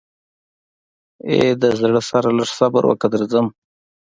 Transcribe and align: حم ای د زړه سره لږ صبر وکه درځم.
حم 1.21 1.27
ای 1.29 1.41
د 1.61 1.63
زړه 1.79 2.01
سره 2.09 2.29
لږ 2.37 2.49
صبر 2.59 2.83
وکه 2.87 3.07
درځم. 3.13 3.47